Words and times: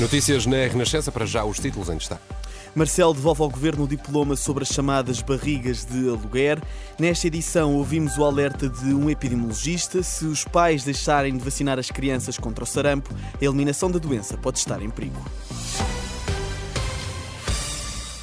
Notícias 0.00 0.46
na 0.46 0.56
Renascença, 0.56 1.12
para 1.12 1.26
já 1.26 1.44
os 1.44 1.58
títulos 1.58 1.88
em 1.88 1.96
destaque. 1.96 2.22
Marcel 2.74 3.12
devolve 3.12 3.42
ao 3.42 3.50
Governo 3.50 3.84
o 3.84 3.88
diploma 3.88 4.34
sobre 4.34 4.62
as 4.62 4.70
chamadas 4.70 5.20
barrigas 5.20 5.84
de 5.84 6.08
aluguer. 6.08 6.58
Nesta 6.98 7.26
edição 7.26 7.74
ouvimos 7.74 8.16
o 8.16 8.24
alerta 8.24 8.66
de 8.66 8.94
um 8.94 9.10
epidemiologista. 9.10 10.02
Se 10.02 10.24
os 10.24 10.44
pais 10.44 10.82
deixarem 10.82 11.36
de 11.36 11.44
vacinar 11.44 11.78
as 11.78 11.90
crianças 11.90 12.38
contra 12.38 12.64
o 12.64 12.66
sarampo, 12.66 13.14
a 13.38 13.44
eliminação 13.44 13.90
da 13.90 13.98
doença 13.98 14.38
pode 14.38 14.58
estar 14.58 14.80
em 14.80 14.88
perigo. 14.88 15.20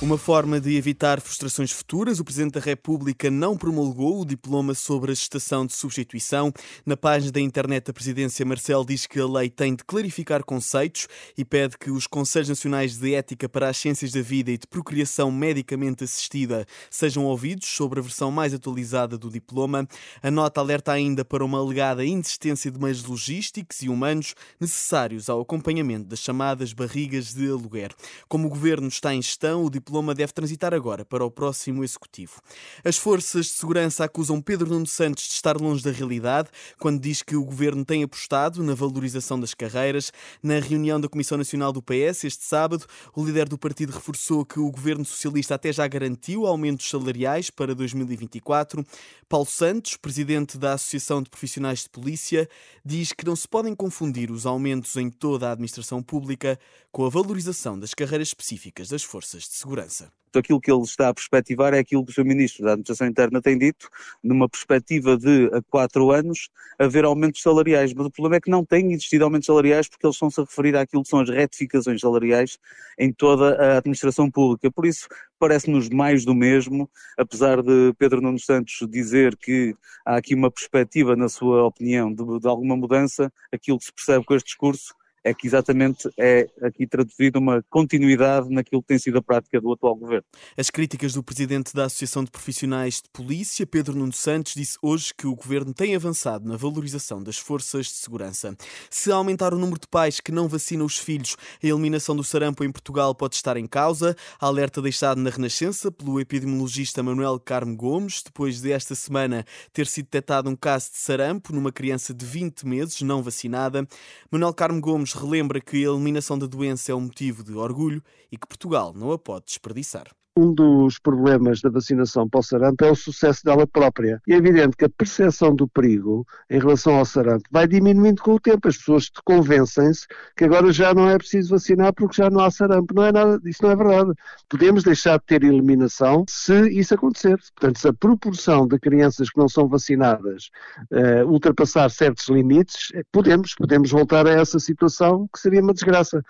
Uma 0.01 0.17
forma 0.17 0.61
de 0.61 0.77
evitar 0.77 1.19
frustrações 1.19 1.73
futuras, 1.73 2.21
o 2.21 2.23
Presidente 2.23 2.53
da 2.53 2.61
República 2.61 3.29
não 3.29 3.57
promulgou 3.57 4.21
o 4.21 4.25
diploma 4.25 4.73
sobre 4.73 5.11
a 5.11 5.13
gestação 5.13 5.65
de 5.65 5.73
substituição. 5.73 6.53
Na 6.85 6.95
página 6.95 7.33
da 7.33 7.41
internet 7.41 7.87
da 7.87 7.93
Presidência, 7.93 8.45
Marcel 8.45 8.85
diz 8.85 9.05
que 9.05 9.19
a 9.19 9.27
lei 9.27 9.49
tem 9.49 9.75
de 9.75 9.83
clarificar 9.83 10.41
conceitos 10.45 11.05
e 11.37 11.43
pede 11.43 11.77
que 11.77 11.91
os 11.91 12.07
Conselhos 12.07 12.47
Nacionais 12.47 12.97
de 12.97 13.13
Ética 13.13 13.49
para 13.49 13.67
as 13.67 13.75
Ciências 13.75 14.13
da 14.13 14.21
Vida 14.21 14.51
e 14.51 14.57
de 14.57 14.65
Procriação 14.67 15.29
Medicamente 15.33 16.05
Assistida 16.05 16.65
sejam 16.89 17.25
ouvidos 17.25 17.67
sobre 17.67 17.99
a 17.99 18.01
versão 18.01 18.31
mais 18.31 18.53
atualizada 18.53 19.17
do 19.17 19.29
diploma. 19.29 19.85
A 20.23 20.31
nota 20.31 20.61
alerta 20.61 20.93
ainda 20.93 21.25
para 21.25 21.43
uma 21.43 21.59
alegada 21.59 22.05
inexistência 22.05 22.71
de 22.71 22.79
meios 22.79 23.03
logísticos 23.03 23.81
e 23.81 23.89
humanos 23.89 24.33
necessários 24.61 25.29
ao 25.29 25.41
acompanhamento 25.41 26.07
das 26.07 26.19
chamadas 26.19 26.71
barrigas 26.71 27.33
de 27.33 27.49
aluguer. 27.49 27.93
Como 28.29 28.47
o 28.47 28.49
Governo 28.49 28.87
está 28.87 29.13
em 29.13 29.21
gestão, 29.21 29.65
o 29.65 29.69
diploma 29.69 29.88
diploma 29.89 30.13
deve 30.13 30.31
transitar 30.31 30.71
agora 30.71 31.03
para 31.03 31.25
o 31.25 31.31
próximo 31.31 31.83
executivo. 31.83 32.39
As 32.85 32.95
forças 32.95 33.47
de 33.47 33.53
segurança 33.53 34.03
acusam 34.03 34.39
Pedro 34.39 34.69
Nuno 34.69 34.85
Santos 34.85 35.23
de 35.23 35.33
estar 35.33 35.59
longe 35.59 35.83
da 35.83 35.91
realidade 35.91 36.49
quando 36.79 37.01
diz 37.01 37.23
que 37.23 37.35
o 37.35 37.43
governo 37.43 37.83
tem 37.83 38.03
apostado 38.03 38.63
na 38.63 38.75
valorização 38.75 39.39
das 39.39 39.55
carreiras. 39.55 40.11
Na 40.43 40.59
reunião 40.59 41.01
da 41.01 41.09
Comissão 41.09 41.39
Nacional 41.39 41.73
do 41.73 41.81
PS 41.81 42.23
este 42.23 42.45
sábado, 42.45 42.85
o 43.15 43.25
líder 43.25 43.49
do 43.49 43.57
partido 43.57 43.91
reforçou 43.91 44.45
que 44.45 44.59
o 44.59 44.69
governo 44.69 45.03
socialista 45.03 45.55
até 45.55 45.73
já 45.73 45.87
garantiu 45.87 46.45
aumentos 46.45 46.87
salariais 46.87 47.49
para 47.49 47.73
2024. 47.73 48.85
Paulo 49.27 49.47
Santos, 49.47 49.97
presidente 49.97 50.57
da 50.57 50.73
Associação 50.73 51.23
de 51.23 51.31
Profissionais 51.31 51.83
de 51.83 51.89
Polícia, 51.89 52.47
diz 52.85 53.11
que 53.11 53.25
não 53.25 53.35
se 53.35 53.47
podem 53.47 53.73
confundir 53.73 54.29
os 54.29 54.45
aumentos 54.45 54.95
em 54.97 55.09
toda 55.09 55.49
a 55.49 55.51
administração 55.53 56.03
pública 56.03 56.59
com 56.91 57.05
a 57.05 57.09
valorização 57.09 57.79
das 57.79 57.93
carreiras 57.93 58.27
específicas 58.29 58.89
das 58.89 59.03
forças 59.03 59.43
de 59.43 59.53
segurança 59.53 59.78
segurança. 59.79 60.11
Aquilo 60.31 60.61
que 60.61 60.71
ele 60.71 60.83
está 60.83 61.09
a 61.09 61.13
perspectivar 61.13 61.73
é 61.73 61.79
aquilo 61.79 62.05
que 62.05 62.11
o 62.11 62.13
Sr. 62.13 62.23
Ministro 62.23 62.63
da 62.63 62.73
Administração 62.73 63.07
Interna 63.07 63.41
tem 63.41 63.57
dito, 63.57 63.89
numa 64.23 64.47
perspectiva 64.47 65.17
de 65.17 65.49
a 65.51 65.59
quatro 65.63 66.11
anos 66.11 66.49
haver 66.77 67.03
aumentos 67.03 67.41
salariais. 67.41 67.95
Mas 67.95 68.05
o 68.05 68.11
problema 68.11 68.35
é 68.35 68.39
que 68.39 68.49
não 68.49 68.63
tem 68.63 68.91
existido 68.93 69.23
aumentos 69.23 69.47
salariais 69.47 69.87
porque 69.87 70.05
eles 70.05 70.15
estão-se 70.15 70.39
a 70.39 70.43
referir 70.43 70.77
àquilo 70.77 71.01
que 71.01 71.09
são 71.09 71.21
as 71.21 71.29
retificações 71.29 71.99
salariais 71.99 72.59
em 72.99 73.11
toda 73.11 73.55
a 73.55 73.77
administração 73.77 74.29
pública. 74.29 74.69
Por 74.69 74.85
isso, 74.85 75.07
parece-nos 75.39 75.89
mais 75.89 76.23
do 76.23 76.35
mesmo, 76.35 76.87
apesar 77.17 77.63
de 77.63 77.91
Pedro 77.97 78.21
Nuno 78.21 78.39
Santos 78.39 78.85
dizer 78.87 79.35
que 79.35 79.75
há 80.05 80.17
aqui 80.17 80.35
uma 80.35 80.51
perspectiva, 80.51 81.15
na 81.15 81.27
sua 81.27 81.63
opinião, 81.63 82.13
de, 82.13 82.23
de 82.39 82.47
alguma 82.47 82.77
mudança, 82.77 83.33
aquilo 83.51 83.79
que 83.79 83.85
se 83.85 83.93
percebe 83.93 84.23
com 84.23 84.35
este 84.35 84.45
discurso 84.45 84.93
é 85.23 85.33
que 85.33 85.47
exatamente 85.47 86.09
é 86.17 86.47
aqui 86.61 86.87
traduzido 86.87 87.39
uma 87.39 87.63
continuidade 87.69 88.49
naquilo 88.49 88.81
que 88.81 88.87
tem 88.87 88.99
sido 88.99 89.17
a 89.17 89.21
prática 89.21 89.59
do 89.59 89.71
atual 89.71 89.95
governo. 89.95 90.25
As 90.57 90.69
críticas 90.69 91.13
do 91.13 91.23
presidente 91.23 91.73
da 91.73 91.85
Associação 91.85 92.23
de 92.23 92.31
Profissionais 92.31 92.95
de 92.95 93.09
Polícia, 93.11 93.65
Pedro 93.65 93.95
Nuno 93.95 94.13
Santos, 94.13 94.53
disse 94.53 94.77
hoje 94.81 95.13
que 95.15 95.27
o 95.27 95.35
governo 95.35 95.73
tem 95.73 95.95
avançado 95.95 96.47
na 96.47 96.55
valorização 96.55 97.21
das 97.21 97.37
forças 97.37 97.87
de 97.87 97.93
segurança. 97.93 98.55
Se 98.89 99.11
aumentar 99.11 99.53
o 99.53 99.57
número 99.57 99.79
de 99.79 99.87
pais 99.87 100.19
que 100.19 100.31
não 100.31 100.47
vacinam 100.47 100.85
os 100.85 100.97
filhos, 100.97 101.35
a 101.61 101.67
eliminação 101.67 102.15
do 102.15 102.23
sarampo 102.23 102.63
em 102.63 102.71
Portugal 102.71 103.13
pode 103.13 103.35
estar 103.35 103.57
em 103.57 103.67
causa. 103.67 104.15
Alerta 104.39 104.81
deixado 104.81 105.19
na 105.19 105.29
Renascença 105.29 105.91
pelo 105.91 106.19
epidemiologista 106.19 107.03
Manuel 107.03 107.39
Carmo 107.39 107.75
Gomes, 107.75 108.21
depois 108.23 108.61
desta 108.61 108.95
semana 108.95 109.45
ter 109.73 109.87
sido 109.87 110.05
detectado 110.05 110.49
um 110.49 110.55
caso 110.55 110.91
de 110.91 110.97
sarampo 110.97 111.53
numa 111.53 111.71
criança 111.71 112.13
de 112.13 112.25
20 112.25 112.65
meses 112.65 113.01
não 113.01 113.21
vacinada. 113.21 113.87
Manuel 114.31 114.53
Carmo 114.53 114.81
Gomes 114.81 115.08
Ramos 115.09 115.13
relembra 115.13 115.61
que 115.61 115.77
a 115.77 115.89
eliminação 115.89 116.37
da 116.37 116.45
doença 116.45 116.91
é 116.91 116.95
um 116.95 117.01
motivo 117.01 117.43
de 117.43 117.53
orgulho 117.53 118.03
e 118.31 118.37
que 118.37 118.47
Portugal 118.47 118.93
não 118.93 119.11
a 119.11 119.17
pode 119.17 119.45
desperdiçar 119.45 120.07
um 120.39 120.53
dos 120.53 120.97
problemas 120.99 121.61
da 121.61 121.69
vacinação 121.69 122.27
para 122.27 122.39
o 122.39 122.43
sarampo 122.43 122.85
é 122.85 122.91
o 122.91 122.95
sucesso 122.95 123.43
dela 123.43 123.67
própria. 123.67 124.21
E 124.27 124.33
é 124.33 124.37
evidente 124.37 124.77
que 124.77 124.85
a 124.85 124.89
percepção 124.89 125.53
do 125.53 125.67
perigo 125.67 126.25
em 126.49 126.59
relação 126.59 126.95
ao 126.95 127.05
sarampo 127.05 127.43
vai 127.51 127.67
diminuindo 127.67 128.21
com 128.21 128.35
o 128.35 128.39
tempo. 128.39 128.67
As 128.67 128.77
pessoas 128.77 129.09
convencem-se 129.25 130.07
que 130.37 130.45
agora 130.45 130.71
já 130.71 130.93
não 130.93 131.09
é 131.09 131.17
preciso 131.17 131.51
vacinar 131.51 131.93
porque 131.93 132.21
já 132.21 132.29
não 132.29 132.41
há 132.41 132.49
sarampo. 132.49 132.93
Não 132.93 133.05
é 133.05 133.11
nada, 133.11 133.39
isso 133.45 133.63
não 133.63 133.71
é 133.71 133.75
verdade. 133.75 134.11
Podemos 134.47 134.83
deixar 134.83 135.19
de 135.19 135.25
ter 135.25 135.43
eliminação 135.43 136.23
se 136.27 136.69
isso 136.69 136.93
acontecer. 136.93 137.37
Portanto, 137.55 137.79
se 137.79 137.87
a 137.87 137.93
proporção 137.93 138.67
de 138.67 138.79
crianças 138.79 139.29
que 139.29 139.37
não 139.37 139.49
são 139.49 139.67
vacinadas 139.67 140.49
uh, 140.91 141.27
ultrapassar 141.27 141.89
certos 141.89 142.27
limites, 142.29 142.91
eh, 142.93 143.03
podemos, 143.11 143.53
podemos 143.55 143.91
voltar 143.91 144.25
a 144.27 144.31
essa 144.31 144.59
situação 144.59 145.27
que 145.33 145.39
seria 145.39 145.61
uma 145.61 145.73
desgraça 145.73 146.23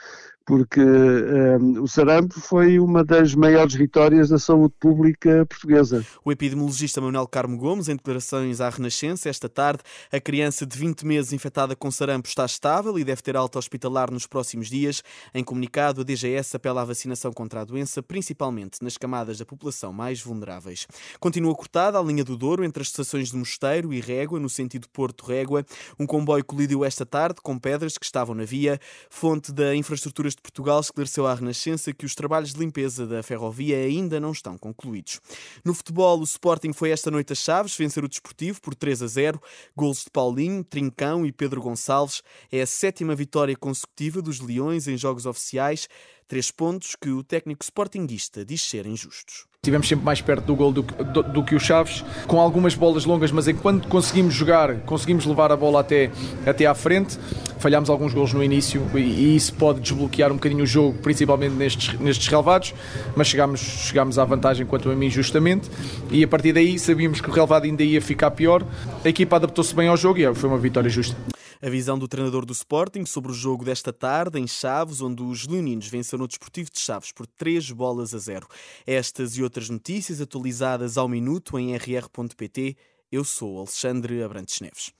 porque 0.50 0.82
um, 0.82 1.84
o 1.84 1.88
sarampo 1.88 2.40
foi 2.40 2.80
uma 2.80 3.04
das 3.04 3.36
maiores 3.36 3.76
vitórias 3.76 4.30
da 4.30 4.40
saúde 4.40 4.74
pública 4.80 5.46
portuguesa. 5.46 6.04
O 6.26 6.32
epidemiologista 6.32 7.00
Manuel 7.00 7.28
Carmo 7.28 7.56
Gomes, 7.56 7.88
em 7.88 7.96
declarações 7.96 8.60
à 8.60 8.68
Renascença 8.68 9.30
esta 9.30 9.48
tarde, 9.48 9.84
a 10.12 10.20
criança 10.20 10.66
de 10.66 10.76
20 10.76 11.06
meses 11.06 11.34
infectada 11.34 11.76
com 11.76 11.92
sarampo 11.92 12.28
está 12.28 12.48
estável 12.48 12.98
e 12.98 13.04
deve 13.04 13.22
ter 13.22 13.38
alta 13.38 13.60
hospitalar 13.60 14.10
nos 14.10 14.26
próximos 14.26 14.72
dias. 14.72 15.04
Em 15.36 15.44
comunicado, 15.44 16.02
a 16.02 16.04
DGS 16.04 16.56
apela 16.56 16.82
à 16.82 16.86
vacinação 16.86 17.32
contra 17.32 17.62
a 17.62 17.64
doença, 17.64 18.02
principalmente 18.02 18.80
nas 18.82 18.98
camadas 18.98 19.38
da 19.38 19.46
população 19.46 19.94
mais 19.94 20.20
vulneráveis. 20.20 20.88
Continua 21.20 21.54
cortada 21.54 22.00
a 22.00 22.02
linha 22.02 22.24
do 22.24 22.36
Douro 22.36 22.64
entre 22.64 22.82
as 22.82 22.88
estações 22.88 23.30
de 23.30 23.38
Mosteiro 23.38 23.94
e 23.94 24.02
Régua, 24.02 24.40
no 24.40 24.50
sentido 24.50 24.90
Porto-Régua. 24.90 25.64
Um 26.00 26.08
comboio 26.08 26.44
colidiu 26.44 26.84
esta 26.84 27.06
tarde 27.06 27.40
com 27.40 27.60
pedras 27.60 28.00
que 28.00 28.06
estavam 28.06 28.34
na 28.34 28.46
via. 28.46 28.80
Fonte 29.12 29.52
da 29.52 29.76
infraestrutura 29.76 30.28
de 30.40 30.42
Portugal 30.42 30.80
esclareceu 30.80 31.28
à 31.28 31.34
Renascença 31.34 31.94
que 31.94 32.06
os 32.06 32.16
trabalhos 32.16 32.54
de 32.54 32.60
limpeza 32.60 33.06
da 33.06 33.22
ferrovia 33.22 33.78
ainda 33.78 34.20
não 34.20 34.32
estão 34.32 34.58
concluídos. 34.58 35.20
No 35.64 35.74
futebol, 35.74 36.20
o 36.20 36.24
Sporting 36.24 36.74
foi 36.74 36.92
esta 36.92 37.12
noite 37.12 37.34
a 37.34 37.36
Chaves 37.36 37.76
vencer 37.76 38.04
o 38.04 38.10
Desportivo 38.10 38.62
por 38.62 38.74
3 38.74 39.04
a 39.04 39.08
0. 39.08 39.42
Gols 39.76 40.04
de 40.06 40.10
Paulinho, 40.10 40.64
Trincão 40.64 41.26
e 41.26 41.32
Pedro 41.32 41.62
Gonçalves. 41.62 42.24
É 42.52 42.62
a 42.62 42.68
sétima 42.68 43.14
vitória 43.16 43.56
consecutiva 43.56 44.22
dos 44.22 44.40
Leões 44.40 44.88
em 44.88 44.98
jogos 44.98 45.26
oficiais. 45.26 45.88
Três 46.30 46.52
pontos 46.52 46.96
que 46.96 47.10
o 47.10 47.24
técnico 47.24 47.64
sportinguista 47.64 48.46
diz 48.46 48.62
serem 48.62 48.96
justos. 48.96 49.46
Estivemos 49.64 49.88
sempre 49.88 50.06
mais 50.06 50.22
perto 50.22 50.46
do 50.46 50.56
gol 50.56 50.72
do, 50.72 50.84
do, 50.84 51.24
do, 51.24 51.44
que 51.44 51.56
o 51.56 51.60
Chaves, 51.60 52.06
com 52.28 52.40
algumas 52.40 52.76
bolas 52.76 53.04
longas, 53.04 53.32
mas 53.32 53.48
enquanto 53.48 53.88
conseguimos 53.88 54.36
jogar, 54.36 54.76
conseguimos 54.82 55.26
levar 55.26 55.52
a 55.52 55.58
bola 55.58 55.80
até, 55.80 56.12
até 56.46 56.68
à 56.68 56.76
frente, 56.76 57.18
falhámos 57.58 57.90
alguns 57.90 58.14
gols 58.14 58.32
no 58.32 58.44
início 58.44 58.86
e, 58.94 59.00
e 59.00 59.36
isso 59.36 59.56
pode 59.56 59.80
desbloquear 59.80 60.32
um 60.32 60.36
bocadinho 60.36 60.66
o 60.66 60.68
jogo, 60.68 61.00
principalmente 61.00 61.56
nestes, 61.56 62.00
nestes 62.00 62.28
relevados, 62.28 62.76
mas 63.16 63.28
chegámos, 63.28 63.62
chegámos 63.62 64.20
à 64.20 64.24
vantagem 64.24 64.68
quanto 64.68 64.92
a 64.92 64.96
mim 64.96 65.10
justamente 65.10 65.68
e 66.12 66.24
a 66.24 66.28
partir 66.28 66.54
daí 66.54 66.78
sabíamos 66.78 67.22
que 67.22 67.30
o 67.32 67.34
relevado 67.34 67.64
ainda 67.64 67.84
ia 67.84 68.04
ficar 68.04 68.30
pior, 68.30 68.64
a 69.04 69.10
equipa 69.10 69.38
adaptou-se 69.38 69.74
bem 69.74 69.88
ao 69.88 69.98
jogo 69.98 70.20
e 70.20 70.36
foi 70.36 70.48
uma 70.48 70.60
vitória 70.60 70.92
justa. 70.92 71.18
A 71.62 71.70
visão 71.70 72.00
do 72.00 72.08
treinador 72.08 72.46
do 72.46 72.54
Sporting 72.54 73.06
sobre 73.06 73.32
o 73.32 73.36
jogo 73.36 73.66
desta 73.66 73.92
tarde 73.92 74.40
em 74.40 74.48
Chaves, 74.48 75.02
onde 75.02 75.22
os 75.22 75.46
leoninos 75.46 75.88
venceram 75.88 76.24
o 76.24 76.28
Desportivo 76.28 76.72
de 76.72 76.80
Chaves 76.80 77.12
por 77.12 77.28
3 77.28 77.72
bolas 77.72 78.16
a 78.16 78.18
0. 78.18 78.48
Estas 78.88 79.36
e 79.36 79.44
outras 79.44 79.70
notícias 79.70 80.22
atualizadas 80.22 80.98
ao 80.98 81.10
minuto 81.10 81.60
em 81.60 81.76
rr.pt. 81.76 82.78
Eu 83.12 83.26
sou 83.26 83.58
Alexandre 83.58 84.24
Abrantes 84.24 84.62
Neves. 84.62 84.94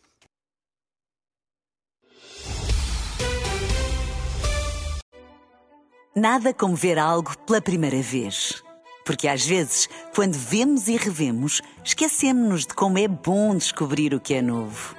Nada 6.14 6.54
como 6.54 6.76
ver 6.76 7.00
algo 7.00 7.38
pela 7.46 7.62
primeira 7.62 8.02
vez. 8.02 8.62
Porque 9.06 9.30
às 9.30 9.46
vezes, 9.46 9.88
quando 10.14 10.34
vemos 10.34 10.90
e 10.90 10.98
revemos, 10.98 11.62
esquecemos-nos 11.86 12.66
de 12.66 12.74
como 12.74 12.98
é 12.98 13.08
bom 13.08 13.56
descobrir 13.56 14.14
o 14.14 14.20
que 14.20 14.34
é 14.34 14.42
novo. 14.42 14.99